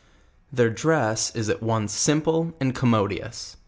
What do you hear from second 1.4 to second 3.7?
at once simple and commodious.